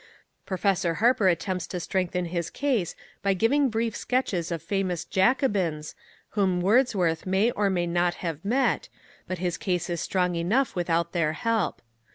Professor 0.47 0.95
Harper 0.95 1.27
attempts 1.27 1.67
to 1.67 1.79
strengthen 1.79 2.25
his 2.25 2.49
case 2.49 2.95
by 3.21 3.35
giving 3.35 3.69
brief 3.69 3.95
sketches 3.95 4.51
of 4.51 4.59
famous 4.59 5.05
"Jacobins," 5.05 5.93
whom 6.29 6.59
Wordsworth 6.59 7.27
may 7.27 7.51
or 7.51 7.69
may 7.69 7.85
not 7.85 8.15
have 8.15 8.43
met, 8.43 8.89
but 9.27 9.37
his 9.37 9.59
case 9.59 9.91
is 9.91 10.01
strong 10.01 10.33
enough 10.33 10.75
without 10.75 11.11
their 11.11 11.33
help. 11.33 11.83